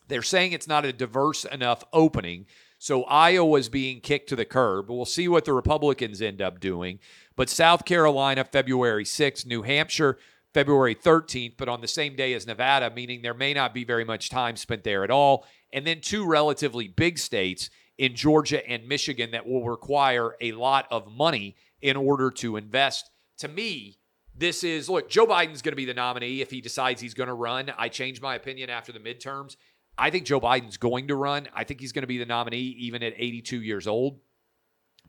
They're 0.07 0.21
saying 0.21 0.51
it's 0.51 0.67
not 0.67 0.85
a 0.85 0.93
diverse 0.93 1.45
enough 1.45 1.83
opening. 1.93 2.45
So 2.77 3.03
Iowa's 3.03 3.69
being 3.69 4.01
kicked 4.01 4.29
to 4.29 4.35
the 4.35 4.45
curb. 4.45 4.89
We'll 4.89 5.05
see 5.05 5.27
what 5.27 5.45
the 5.45 5.53
Republicans 5.53 6.21
end 6.21 6.41
up 6.41 6.59
doing. 6.59 6.99
But 7.35 7.49
South 7.49 7.85
Carolina, 7.85 8.43
February 8.43 9.05
6th, 9.05 9.45
New 9.45 9.61
Hampshire, 9.61 10.17
February 10.53 10.93
13th, 10.93 11.53
but 11.57 11.69
on 11.69 11.81
the 11.81 11.87
same 11.87 12.15
day 12.15 12.33
as 12.33 12.45
Nevada, 12.45 12.91
meaning 12.91 13.21
there 13.21 13.33
may 13.33 13.53
not 13.53 13.73
be 13.73 13.83
very 13.83 14.05
much 14.05 14.29
time 14.29 14.55
spent 14.55 14.83
there 14.83 15.03
at 15.03 15.09
all. 15.09 15.45
And 15.71 15.87
then 15.87 16.01
two 16.01 16.25
relatively 16.25 16.87
big 16.87 17.17
states 17.17 17.69
in 17.97 18.15
Georgia 18.15 18.67
and 18.67 18.87
Michigan 18.87 19.31
that 19.31 19.47
will 19.47 19.63
require 19.63 20.35
a 20.41 20.51
lot 20.51 20.85
of 20.91 21.11
money 21.11 21.55
in 21.81 21.95
order 21.95 22.29
to 22.31 22.57
invest. 22.57 23.09
To 23.39 23.47
me, 23.47 23.97
this 24.35 24.63
is 24.63 24.89
look, 24.89 25.09
Joe 25.09 25.27
Biden's 25.27 25.61
going 25.61 25.73
to 25.73 25.77
be 25.77 25.85
the 25.85 25.93
nominee 25.93 26.41
if 26.41 26.51
he 26.51 26.61
decides 26.61 27.01
he's 27.01 27.13
going 27.13 27.27
to 27.27 27.33
run. 27.33 27.71
I 27.77 27.89
changed 27.89 28.21
my 28.21 28.35
opinion 28.35 28.69
after 28.69 28.91
the 28.91 28.99
midterms. 28.99 29.55
I 29.97 30.09
think 30.09 30.25
Joe 30.25 30.41
Biden's 30.41 30.77
going 30.77 31.07
to 31.07 31.15
run. 31.15 31.47
I 31.53 31.63
think 31.63 31.79
he's 31.79 31.91
going 31.91 32.03
to 32.03 32.07
be 32.07 32.17
the 32.17 32.25
nominee 32.25 32.75
even 32.79 33.03
at 33.03 33.13
82 33.15 33.61
years 33.61 33.87
old. 33.87 34.19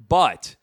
But 0.09 0.57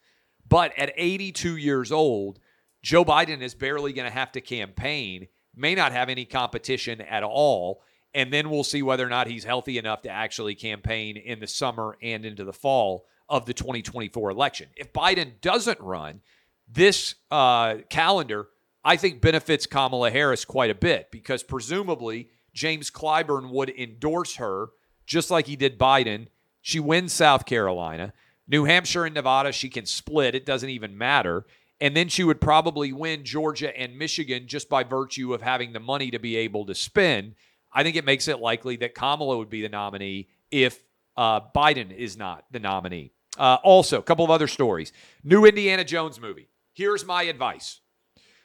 but 0.48 0.76
at 0.78 0.92
82 0.96 1.56
years 1.56 1.92
old, 1.92 2.38
Joe 2.82 3.04
Biden 3.04 3.40
is 3.40 3.54
barely 3.54 3.92
going 3.92 4.08
to 4.08 4.12
have 4.12 4.32
to 4.32 4.40
campaign, 4.40 5.28
may 5.54 5.74
not 5.74 5.92
have 5.92 6.08
any 6.08 6.24
competition 6.24 7.00
at 7.00 7.22
all, 7.22 7.82
and 8.12 8.32
then 8.32 8.50
we'll 8.50 8.64
see 8.64 8.82
whether 8.82 9.06
or 9.06 9.08
not 9.08 9.28
he's 9.28 9.44
healthy 9.44 9.78
enough 9.78 10.02
to 10.02 10.10
actually 10.10 10.54
campaign 10.54 11.16
in 11.16 11.40
the 11.40 11.46
summer 11.46 11.96
and 12.02 12.24
into 12.24 12.44
the 12.44 12.52
fall 12.52 13.06
of 13.28 13.46
the 13.46 13.54
2024 13.54 14.30
election. 14.30 14.68
If 14.76 14.92
Biden 14.92 15.40
doesn't 15.40 15.80
run, 15.80 16.20
this 16.68 17.14
uh, 17.30 17.76
calendar, 17.88 18.48
I 18.84 18.96
think, 18.96 19.20
benefits 19.20 19.66
Kamala 19.66 20.10
Harris 20.10 20.44
quite 20.44 20.70
a 20.70 20.74
bit 20.74 21.10
because 21.10 21.42
presumably 21.42 22.28
James 22.52 22.90
Clyburn 22.90 23.50
would 23.50 23.70
endorse 23.70 24.36
her 24.36 24.68
just 25.06 25.30
like 25.30 25.46
he 25.46 25.56
did 25.56 25.78
Biden. 25.78 26.28
She 26.60 26.80
wins 26.80 27.12
South 27.12 27.46
Carolina. 27.46 28.12
New 28.48 28.64
Hampshire 28.64 29.04
and 29.04 29.14
Nevada, 29.14 29.52
she 29.52 29.68
can 29.68 29.86
split. 29.86 30.34
It 30.34 30.46
doesn't 30.46 30.68
even 30.68 30.96
matter. 30.96 31.46
And 31.80 31.96
then 31.96 32.08
she 32.08 32.22
would 32.22 32.40
probably 32.40 32.92
win 32.92 33.24
Georgia 33.24 33.76
and 33.76 33.98
Michigan 33.98 34.46
just 34.46 34.68
by 34.68 34.84
virtue 34.84 35.34
of 35.34 35.42
having 35.42 35.72
the 35.72 35.80
money 35.80 36.10
to 36.10 36.18
be 36.18 36.36
able 36.36 36.66
to 36.66 36.74
spend. 36.74 37.34
I 37.72 37.82
think 37.82 37.96
it 37.96 38.04
makes 38.04 38.28
it 38.28 38.38
likely 38.38 38.76
that 38.76 38.94
Kamala 38.94 39.38
would 39.38 39.50
be 39.50 39.62
the 39.62 39.68
nominee 39.68 40.28
if 40.50 40.82
uh, 41.16 41.40
Biden 41.54 41.90
is 41.90 42.16
not 42.16 42.44
the 42.50 42.60
nominee. 42.60 43.12
Uh, 43.38 43.58
also, 43.64 43.98
a 43.98 44.02
couple 44.02 44.24
of 44.24 44.30
other 44.30 44.46
stories. 44.46 44.92
New 45.24 45.44
Indiana 45.44 45.84
Jones 45.84 46.20
movie. 46.20 46.48
Here's 46.74 47.04
my 47.04 47.24
advice. 47.24 47.80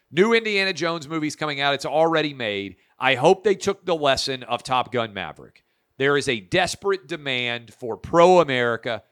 New 0.09 0.33
Indiana 0.33 0.71
Jones 0.71 1.07
movie's 1.07 1.35
coming 1.35 1.59
out. 1.59 1.73
It's 1.73 1.85
already 1.85 2.33
made. 2.33 2.77
I 2.97 3.15
hope 3.15 3.43
they 3.43 3.55
took 3.55 3.85
the 3.85 3.95
lesson 3.95 4.43
of 4.43 4.63
Top 4.63 4.91
Gun 4.91 5.13
Maverick. 5.13 5.63
There 5.97 6.15
is 6.15 6.29
a 6.29 6.39
desperate 6.39 7.07
demand 7.07 7.73
for 7.73 7.97
pro 7.97 8.39
America, 8.39 9.03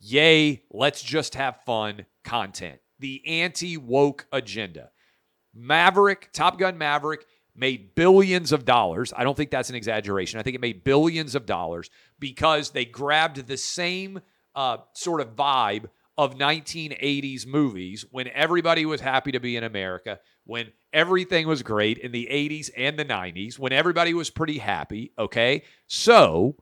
yay, 0.00 0.62
let's 0.70 1.02
just 1.02 1.36
have 1.36 1.62
fun 1.64 2.06
content. 2.24 2.80
The 2.98 3.22
anti 3.26 3.76
woke 3.76 4.26
agenda. 4.32 4.90
Maverick, 5.54 6.30
Top 6.32 6.58
Gun 6.58 6.76
Maverick, 6.76 7.26
made 7.54 7.94
billions 7.94 8.50
of 8.50 8.64
dollars. 8.64 9.12
I 9.14 9.24
don't 9.24 9.36
think 9.36 9.50
that's 9.50 9.70
an 9.70 9.76
exaggeration. 9.76 10.40
I 10.40 10.42
think 10.42 10.56
it 10.56 10.60
made 10.60 10.84
billions 10.84 11.34
of 11.34 11.46
dollars 11.46 11.90
because 12.18 12.70
they 12.70 12.84
grabbed 12.84 13.46
the 13.46 13.56
same 13.56 14.20
uh, 14.54 14.78
sort 14.94 15.20
of 15.20 15.36
vibe 15.36 15.88
of 16.16 16.36
1980s 16.36 17.46
movies 17.46 18.04
when 18.10 18.28
everybody 18.28 18.86
was 18.86 19.00
happy 19.00 19.32
to 19.32 19.40
be 19.40 19.56
in 19.56 19.64
America, 19.64 20.20
when 20.44 20.72
everything 20.92 21.46
was 21.46 21.62
great 21.62 21.98
in 21.98 22.12
the 22.12 22.28
80s 22.30 22.70
and 22.76 22.98
the 22.98 23.04
90s, 23.04 23.58
when 23.58 23.72
everybody 23.72 24.14
was 24.14 24.30
pretty 24.30 24.58
happy. 24.58 25.12
Okay. 25.18 25.62
So, 25.86 26.56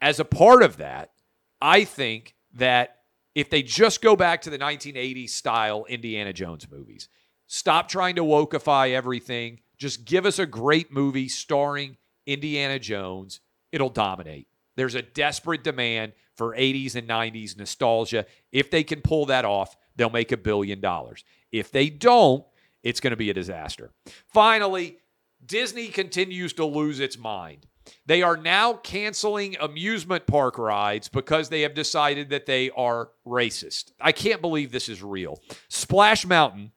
as 0.00 0.20
a 0.20 0.24
part 0.24 0.62
of 0.62 0.76
that, 0.78 1.12
I 1.60 1.84
think 1.84 2.34
that 2.54 2.98
if 3.34 3.50
they 3.50 3.62
just 3.62 4.00
go 4.00 4.16
back 4.16 4.42
to 4.42 4.50
the 4.50 4.58
1980s 4.58 5.30
style 5.30 5.84
Indiana 5.88 6.32
Jones 6.32 6.70
movies, 6.70 7.08
stop 7.46 7.88
trying 7.88 8.16
to 8.16 8.22
wokeify 8.22 8.92
everything, 8.92 9.60
just 9.76 10.04
give 10.04 10.24
us 10.24 10.38
a 10.38 10.46
great 10.46 10.92
movie 10.92 11.28
starring 11.28 11.96
Indiana 12.26 12.78
Jones, 12.78 13.40
it'll 13.72 13.90
dominate. 13.90 14.48
There's 14.76 14.94
a 14.94 15.02
desperate 15.02 15.64
demand 15.64 16.12
for 16.34 16.54
80s 16.54 16.96
and 16.96 17.08
90s 17.08 17.56
nostalgia. 17.56 18.26
If 18.52 18.70
they 18.70 18.84
can 18.84 19.00
pull 19.00 19.26
that 19.26 19.44
off, 19.44 19.76
they'll 19.96 20.10
make 20.10 20.32
a 20.32 20.36
billion 20.36 20.80
dollars. 20.80 21.24
If 21.52 21.70
they 21.70 21.88
don't, 21.88 22.44
it's 22.86 23.00
going 23.00 23.10
to 23.10 23.16
be 23.16 23.30
a 23.30 23.34
disaster. 23.34 23.90
Finally, 24.32 24.98
Disney 25.44 25.88
continues 25.88 26.52
to 26.52 26.64
lose 26.64 27.00
its 27.00 27.18
mind. 27.18 27.66
They 28.06 28.22
are 28.22 28.36
now 28.36 28.74
canceling 28.74 29.56
amusement 29.60 30.28
park 30.28 30.56
rides 30.56 31.08
because 31.08 31.48
they 31.48 31.62
have 31.62 31.74
decided 31.74 32.30
that 32.30 32.46
they 32.46 32.70
are 32.70 33.10
racist. 33.26 33.90
I 34.00 34.12
can't 34.12 34.40
believe 34.40 34.70
this 34.70 34.88
is 34.88 35.02
real. 35.02 35.40
Splash 35.68 36.24
Mountain, 36.24 36.70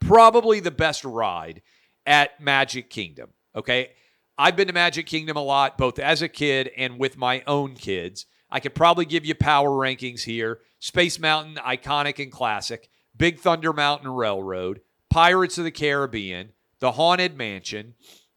probably 0.00 0.60
the 0.60 0.70
best 0.70 1.02
ride 1.02 1.62
at 2.04 2.38
Magic 2.38 2.90
Kingdom. 2.90 3.30
Okay. 3.56 3.92
I've 4.36 4.56
been 4.56 4.68
to 4.68 4.74
Magic 4.74 5.06
Kingdom 5.06 5.38
a 5.38 5.42
lot, 5.42 5.78
both 5.78 5.98
as 5.98 6.20
a 6.20 6.28
kid 6.28 6.70
and 6.76 6.98
with 6.98 7.16
my 7.16 7.42
own 7.46 7.74
kids. 7.74 8.26
I 8.50 8.60
could 8.60 8.74
probably 8.74 9.06
give 9.06 9.24
you 9.24 9.34
power 9.34 9.70
rankings 9.70 10.24
here 10.24 10.60
Space 10.78 11.18
Mountain, 11.18 11.54
iconic 11.56 12.22
and 12.22 12.30
classic, 12.30 12.90
Big 13.16 13.38
Thunder 13.38 13.72
Mountain 13.72 14.10
Railroad, 14.10 14.80
Pirates 15.12 15.58
of 15.58 15.64
the 15.64 15.70
Caribbean, 15.70 16.52
The 16.80 16.92
Haunted 16.92 17.36
Mansion. 17.36 17.94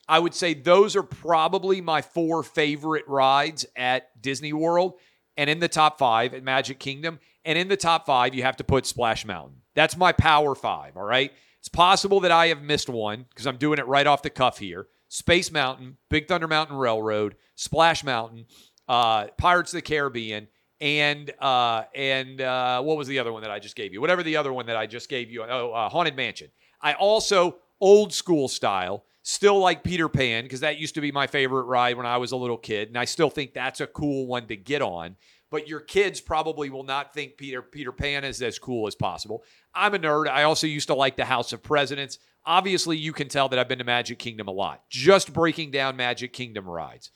I 0.10 0.20
would 0.20 0.34
say 0.34 0.54
those 0.54 0.96
are 0.98 1.04
probably 1.04 1.80
my 1.80 2.02
four 2.02 2.44
favorite 2.44 3.08
rides 3.08 3.66
at 3.78 4.22
Disney 4.22 4.52
World 4.52 4.96
and 5.38 5.50
in 5.50 5.60
the 5.60 5.70
top 5.70 5.98
five 5.98 6.34
at 6.34 6.44
Magic 6.44 6.78
Kingdom. 6.78 7.20
And 7.46 7.58
in 7.58 7.70
the 7.70 7.78
top 7.78 8.06
five, 8.06 8.36
you 8.36 8.44
have 8.44 8.58
to 8.58 8.66
put 8.66 8.86
Splash 8.86 9.26
Mountain. 9.26 9.62
That's 9.74 9.96
my 9.96 10.12
power 10.12 10.54
five, 10.54 10.98
all 10.98 11.04
right? 11.04 11.32
It's 11.60 11.70
possible 11.70 12.20
that 12.20 12.32
I 12.32 12.48
have 12.48 12.62
missed 12.62 12.90
one 12.90 13.26
because 13.30 13.48
I'm 13.48 13.58
doing 13.58 13.80
it 13.80 13.88
right 13.88 14.06
off 14.06 14.22
the 14.22 14.30
cuff 14.30 14.58
here. 14.58 14.88
Space 15.08 15.52
Mountain, 15.52 15.96
Big 16.10 16.28
Thunder 16.28 16.48
Mountain 16.48 16.76
Railroad, 16.76 17.36
Splash 17.56 18.04
Mountain, 18.04 18.48
uh, 18.90 19.28
Pirates 19.38 19.72
of 19.72 19.78
the 19.78 19.82
Caribbean, 19.82 20.48
and 20.82 21.32
uh, 21.40 21.84
and 21.96 22.42
uh, 22.42 22.82
what 22.82 22.98
was 22.98 23.08
the 23.08 23.20
other 23.20 23.32
one 23.32 23.44
that 23.44 23.52
I 23.52 23.60
just 23.60 23.76
gave 23.76 23.94
you? 23.94 24.02
Whatever 24.02 24.24
the 24.24 24.36
other 24.36 24.52
one 24.52 24.66
that 24.66 24.76
I 24.76 24.88
just 24.88 25.10
gave 25.10 25.32
you. 25.32 25.44
Oh, 25.44 25.72
uh, 25.72 25.90
Haunted 25.90 26.16
Mansion. 26.16 26.50
I 26.82 26.94
also 26.94 27.58
old 27.80 28.14
school 28.14 28.48
style. 28.48 29.06
Still 29.24 29.58
like 29.58 29.84
Peter 29.84 30.08
Pan 30.08 30.44
because 30.44 30.60
that 30.60 30.78
used 30.78 30.94
to 30.96 31.02
be 31.02 31.12
my 31.12 31.26
favorite 31.26 31.64
ride 31.64 31.98
when 31.98 32.06
I 32.06 32.18
was 32.18 32.32
a 32.32 32.38
little 32.38 32.60
kid, 32.60 32.90
and 32.90 32.98
I 32.98 33.06
still 33.06 33.32
think 33.32 33.54
that's 33.54 33.82
a 33.82 33.88
cool 33.88 34.28
one 34.28 34.46
to 34.48 34.56
get 34.56 34.84
on. 34.84 35.16
But 35.50 35.68
your 35.68 35.80
kids 35.80 36.22
probably 36.22 36.70
will 36.70 36.84
not 36.84 37.12
think 37.14 37.38
Peter 37.38 37.64
Peter 37.64 37.92
Pan 37.92 38.24
is 38.24 38.42
as 38.44 38.60
cool 38.60 38.88
as 38.88 38.94
possible. 38.94 39.44
I'm 39.74 39.96
a 39.96 40.00
nerd. 40.00 40.28
I 40.28 40.44
also 40.44 40.68
used 40.68 40.88
to 40.90 40.96
like 40.96 41.16
the 41.16 41.26
House 41.26 41.54
of 41.54 41.64
Presidents. 41.64 42.20
Obviously, 42.46 42.98
you 42.98 43.14
can 43.14 43.28
tell 43.28 43.50
that 43.50 43.58
I've 43.58 43.68
been 43.68 43.80
to 43.80 43.84
Magic 43.84 44.20
Kingdom 44.20 44.48
a 44.48 44.52
lot. 44.52 44.84
Just 44.90 45.34
breaking 45.34 45.72
down 45.72 45.96
Magic 45.96 46.32
Kingdom 46.32 46.68
rides. 46.70 47.10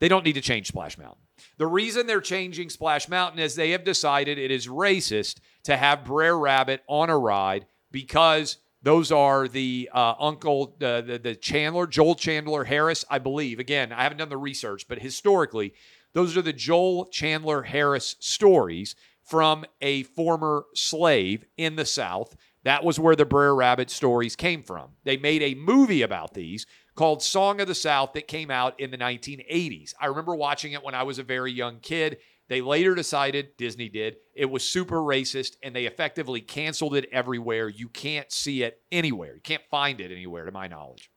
They 0.00 0.08
don't 0.08 0.24
need 0.24 0.34
to 0.34 0.40
change 0.40 0.68
Splash 0.68 0.96
Mountain. 0.96 1.22
The 1.58 1.66
reason 1.66 2.06
they're 2.06 2.20
changing 2.20 2.70
Splash 2.70 3.08
Mountain 3.08 3.40
is 3.40 3.54
they 3.54 3.70
have 3.70 3.84
decided 3.84 4.38
it 4.38 4.50
is 4.50 4.68
racist 4.68 5.40
to 5.64 5.76
have 5.76 6.04
Brer 6.04 6.38
Rabbit 6.38 6.82
on 6.88 7.10
a 7.10 7.18
ride 7.18 7.66
because 7.90 8.58
those 8.86 9.10
are 9.10 9.48
the 9.48 9.90
uh, 9.92 10.14
uncle, 10.20 10.76
uh, 10.80 11.00
the, 11.00 11.18
the 11.20 11.34
Chandler, 11.34 11.88
Joel 11.88 12.14
Chandler 12.14 12.62
Harris, 12.62 13.04
I 13.10 13.18
believe. 13.18 13.58
Again, 13.58 13.92
I 13.92 14.04
haven't 14.04 14.18
done 14.18 14.28
the 14.28 14.36
research, 14.36 14.86
but 14.86 15.00
historically, 15.00 15.74
those 16.12 16.36
are 16.36 16.42
the 16.42 16.52
Joel 16.52 17.06
Chandler 17.06 17.62
Harris 17.62 18.14
stories 18.20 18.94
from 19.24 19.64
a 19.80 20.04
former 20.04 20.66
slave 20.72 21.44
in 21.56 21.74
the 21.74 21.84
South. 21.84 22.36
That 22.62 22.84
was 22.84 23.00
where 23.00 23.16
the 23.16 23.24
Brer 23.24 23.56
Rabbit 23.56 23.90
stories 23.90 24.36
came 24.36 24.62
from. 24.62 24.90
They 25.02 25.16
made 25.16 25.42
a 25.42 25.56
movie 25.56 26.02
about 26.02 26.34
these 26.34 26.64
called 26.94 27.24
Song 27.24 27.60
of 27.60 27.66
the 27.66 27.74
South 27.74 28.12
that 28.12 28.28
came 28.28 28.52
out 28.52 28.78
in 28.78 28.92
the 28.92 28.98
1980s. 28.98 29.94
I 30.00 30.06
remember 30.06 30.36
watching 30.36 30.74
it 30.74 30.84
when 30.84 30.94
I 30.94 31.02
was 31.02 31.18
a 31.18 31.24
very 31.24 31.50
young 31.50 31.80
kid. 31.80 32.18
They 32.48 32.60
later 32.60 32.94
decided, 32.94 33.56
Disney 33.56 33.88
did, 33.88 34.18
it 34.34 34.46
was 34.46 34.62
super 34.62 34.98
racist 34.98 35.56
and 35.62 35.74
they 35.74 35.86
effectively 35.86 36.40
canceled 36.40 36.94
it 36.94 37.08
everywhere. 37.10 37.68
You 37.68 37.88
can't 37.88 38.30
see 38.30 38.62
it 38.62 38.80
anywhere. 38.92 39.34
You 39.34 39.40
can't 39.40 39.64
find 39.70 40.00
it 40.00 40.12
anywhere, 40.12 40.44
to 40.44 40.52
my 40.52 40.68
knowledge. 40.68 41.10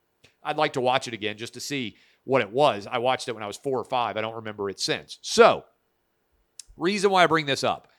I'd 0.43 0.57
like 0.57 0.73
to 0.73 0.81
watch 0.81 1.07
it 1.07 1.13
again 1.13 1.37
just 1.37 1.53
to 1.53 1.59
see 1.59 1.97
what 2.23 2.41
it 2.41 2.51
was. 2.51 2.87
I 2.89 2.97
watched 2.97 3.27
it 3.27 3.33
when 3.33 3.43
I 3.43 3.47
was 3.47 3.57
four 3.57 3.77
or 3.77 3.83
five. 3.83 4.17
I 4.17 4.21
don't 4.21 4.35
remember 4.35 4.69
it 4.69 4.79
since. 4.79 5.19
So, 5.21 5.65
reason 6.77 7.11
why 7.11 7.23
I 7.23 7.27
bring 7.27 7.45
this 7.45 7.63
up 7.63 7.89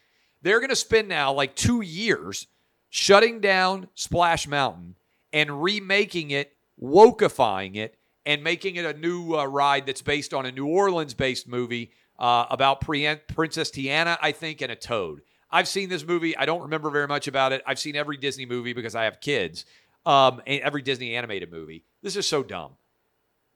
they're 0.42 0.60
going 0.60 0.70
to 0.70 0.76
spend 0.76 1.08
now 1.08 1.32
like 1.32 1.54
two 1.54 1.82
years 1.82 2.46
shutting 2.88 3.40
down 3.40 3.88
Splash 3.94 4.48
Mountain 4.48 4.96
and 5.32 5.62
remaking 5.62 6.30
it, 6.30 6.56
wokeifying 6.82 7.76
it, 7.76 7.96
and 8.26 8.42
making 8.42 8.76
it 8.76 8.84
a 8.84 8.98
new 8.98 9.36
uh, 9.36 9.44
ride 9.44 9.86
that's 9.86 10.02
based 10.02 10.34
on 10.34 10.46
a 10.46 10.52
New 10.52 10.66
Orleans 10.66 11.14
based 11.14 11.48
movie 11.48 11.92
uh, 12.20 12.46
about 12.50 12.82
Pre- 12.82 13.16
Princess 13.34 13.70
Tiana, 13.70 14.18
I 14.20 14.32
think, 14.32 14.60
and 14.60 14.70
a 14.70 14.76
toad. 14.76 15.22
I've 15.50 15.66
seen 15.66 15.88
this 15.88 16.06
movie. 16.06 16.36
I 16.36 16.44
don't 16.44 16.62
remember 16.62 16.90
very 16.90 17.08
much 17.08 17.26
about 17.26 17.52
it. 17.52 17.62
I've 17.66 17.78
seen 17.78 17.96
every 17.96 18.16
Disney 18.16 18.46
movie 18.46 18.72
because 18.72 18.94
I 18.94 19.04
have 19.04 19.20
kids, 19.20 19.64
um, 20.06 20.40
and 20.46 20.60
every 20.60 20.82
Disney 20.82 21.16
animated 21.16 21.50
movie. 21.50 21.84
This 22.02 22.16
is 22.16 22.26
so 22.26 22.42
dumb. 22.42 22.72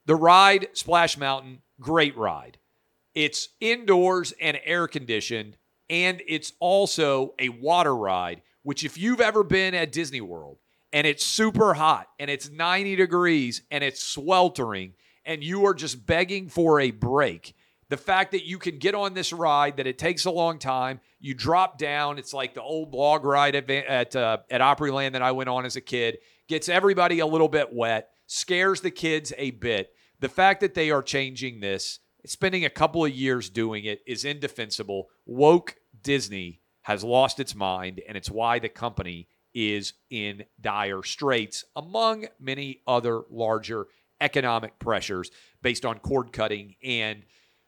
The 0.05 0.15
ride, 0.15 0.67
Splash 0.73 1.17
Mountain, 1.17 1.61
great 1.79 2.17
ride. 2.17 2.57
It's 3.13 3.49
indoors 3.61 4.33
and 4.41 4.59
air 4.65 4.87
conditioned, 4.87 5.57
and 5.89 6.21
it's 6.27 6.51
also 6.59 7.33
a 7.39 7.49
water 7.49 7.95
ride, 7.95 8.41
which, 8.63 8.83
if 8.83 8.97
you've 8.97 9.21
ever 9.21 9.43
been 9.43 9.73
at 9.73 9.91
Disney 9.91 10.21
World 10.21 10.57
and 10.91 11.05
it's 11.07 11.25
super 11.25 11.73
hot 11.73 12.07
and 12.19 12.29
it's 12.29 12.49
90 12.49 12.95
degrees 12.95 13.61
and 13.71 13.83
it's 13.83 14.01
sweltering 14.03 14.93
and 15.23 15.43
you 15.43 15.65
are 15.65 15.73
just 15.73 16.05
begging 16.05 16.49
for 16.49 16.79
a 16.79 16.91
break, 16.91 17.55
the 17.89 17.97
fact 17.97 18.31
that 18.31 18.45
you 18.45 18.57
can 18.57 18.79
get 18.79 18.95
on 18.95 19.13
this 19.13 19.31
ride, 19.31 19.77
that 19.77 19.87
it 19.87 19.97
takes 19.97 20.25
a 20.25 20.31
long 20.31 20.57
time, 20.57 20.99
you 21.19 21.33
drop 21.33 21.77
down. 21.77 22.17
It's 22.17 22.33
like 22.33 22.53
the 22.53 22.61
old 22.61 22.93
log 22.93 23.23
ride 23.23 23.55
at 23.55 23.69
at, 23.69 24.15
uh, 24.15 24.37
at 24.49 24.61
Opryland 24.61 25.13
that 25.13 25.21
I 25.21 25.31
went 25.31 25.49
on 25.49 25.65
as 25.65 25.75
a 25.75 25.81
kid. 25.81 26.17
Gets 26.47 26.69
everybody 26.69 27.19
a 27.19 27.27
little 27.27 27.47
bit 27.47 27.73
wet, 27.73 28.09
scares 28.27 28.81
the 28.81 28.91
kids 28.91 29.33
a 29.37 29.51
bit. 29.51 29.93
The 30.19 30.29
fact 30.29 30.61
that 30.61 30.73
they 30.73 30.91
are 30.91 31.03
changing 31.03 31.59
this, 31.59 31.99
spending 32.25 32.65
a 32.65 32.69
couple 32.69 33.05
of 33.05 33.11
years 33.11 33.49
doing 33.49 33.85
it, 33.85 34.01
is 34.07 34.25
indefensible. 34.25 35.09
Woke 35.25 35.75
Disney 36.01 36.61
has 36.83 37.03
lost 37.03 37.39
its 37.39 37.55
mind, 37.55 38.01
and 38.07 38.15
it's 38.17 38.29
why 38.29 38.59
the 38.59 38.69
company 38.69 39.27
is 39.53 39.93
in 40.09 40.43
dire 40.59 41.03
straits, 41.03 41.65
among 41.75 42.27
many 42.39 42.81
other 42.85 43.23
larger 43.29 43.87
economic 44.21 44.77
pressures 44.79 45.31
based 45.61 45.85
on 45.85 45.99
cord 45.99 46.31
cutting 46.31 46.75
and 46.83 47.23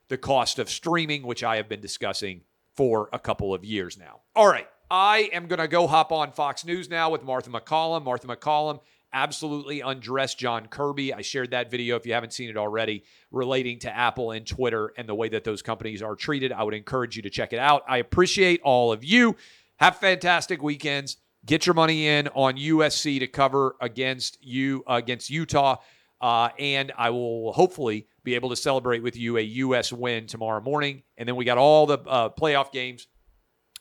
the 0.09 0.17
cost 0.17 0.59
of 0.59 0.69
streaming, 0.69 1.23
which 1.23 1.43
I 1.43 1.57
have 1.57 1.67
been 1.69 1.81
discussing 1.81 2.41
for 2.75 3.09
a 3.11 3.19
couple 3.19 3.53
of 3.53 3.65
years 3.65 3.97
now. 3.97 4.21
All 4.35 4.47
right. 4.47 4.67
I 4.89 5.29
am 5.33 5.47
going 5.47 5.59
to 5.59 5.67
go 5.67 5.85
hop 5.85 6.13
on 6.13 6.31
Fox 6.31 6.63
News 6.63 6.89
now 6.89 7.09
with 7.09 7.21
Martha 7.21 7.49
MacCallum. 7.49 8.05
Martha 8.05 8.27
MacCallum 8.27 8.79
absolutely 9.11 9.81
undressed 9.81 10.37
John 10.37 10.67
Kirby. 10.67 11.13
I 11.13 11.21
shared 11.21 11.51
that 11.51 11.71
video 11.71 11.95
if 11.95 12.05
you 12.05 12.13
haven't 12.13 12.33
seen 12.33 12.49
it 12.49 12.57
already 12.57 13.03
relating 13.31 13.79
to 13.79 13.93
Apple 13.93 14.31
and 14.31 14.45
Twitter 14.45 14.93
and 14.97 15.07
the 15.07 15.15
way 15.15 15.29
that 15.29 15.43
those 15.43 15.61
companies 15.61 16.01
are 16.01 16.15
treated. 16.15 16.51
I 16.51 16.63
would 16.63 16.73
encourage 16.73 17.15
you 17.15 17.21
to 17.23 17.29
check 17.29 17.51
it 17.51 17.59
out. 17.59 17.83
I 17.87 17.97
appreciate 17.97 18.61
all 18.63 18.91
of 18.91 19.03
you. 19.03 19.35
Have 19.77 19.97
fantastic 19.97 20.61
weekends. 20.61 21.17
Get 21.45 21.65
your 21.65 21.73
money 21.73 22.07
in 22.07 22.27
on 22.29 22.55
USC 22.55 23.19
to 23.19 23.27
cover 23.27 23.75
against 23.81 24.37
you 24.41 24.83
against 24.87 25.29
Utah. 25.29 25.77
Uh, 26.19 26.49
and 26.57 26.91
I 26.97 27.11
will 27.11 27.53
hopefully 27.53 28.07
be 28.27 28.35
able 28.35 28.49
to 28.49 28.57
celebrate 28.57 29.01
with 29.01 29.15
you 29.15 29.37
a 29.37 29.41
U.S. 29.41 29.93
win 29.93 30.27
tomorrow 30.27 30.59
morning. 30.59 31.03
And 31.17 31.27
then 31.27 31.37
we 31.37 31.45
got 31.45 31.57
all 31.57 31.85
the 31.85 31.97
uh, 31.99 32.27
playoff 32.29 32.73
games. 32.73 33.07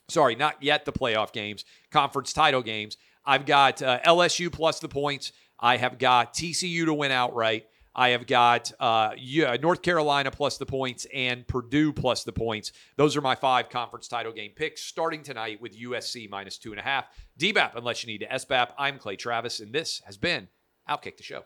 Sorry, 0.09 0.37
not 0.37 0.63
yet 0.63 0.85
the 0.85 0.93
playoff 0.93 1.33
games, 1.33 1.65
conference 1.91 2.33
title 2.33 2.63
games. 2.63 2.97
I've 3.25 3.45
got 3.45 3.83
uh, 3.83 3.99
LSU 4.07 4.53
plus 4.53 4.79
the 4.79 4.89
points. 4.89 5.33
I 5.59 5.79
have 5.79 5.99
got 5.99 6.33
TCU 6.33 6.85
to 6.85 6.95
win 6.95 7.11
outright. 7.11 7.67
I 7.93 8.11
have 8.11 8.29
got 8.29 8.71
uh, 8.79 9.17
North 9.61 9.83
Carolina 9.83 10.31
plus 10.31 10.59
the 10.59 10.67
points 10.67 11.09
and 11.13 11.45
Purdue 11.49 11.93
plus 11.93 12.23
the 12.23 12.33
points. 12.33 12.71
Those 12.97 13.17
are 13.17 13.23
my 13.23 13.35
five 13.35 13.69
conference 13.69 14.07
title 14.07 14.33
game 14.33 14.53
picks 14.55 14.83
starting 14.83 15.25
tonight 15.25 15.61
with 15.61 15.77
USC 15.77 16.31
minus 16.31 16.57
two 16.57 16.71
and 16.71 16.79
a 16.79 16.85
half. 16.85 17.07
DBAP, 17.41 17.73
unless 17.75 18.05
you 18.05 18.13
need 18.13 18.19
to 18.19 18.29
SBAP. 18.29 18.69
I'm 18.79 18.99
Clay 18.99 19.17
Travis, 19.17 19.59
and 19.59 19.73
this 19.73 20.03
has 20.05 20.17
been 20.17 20.47
Outkick 20.89 21.17
the 21.17 21.25
Show. 21.25 21.43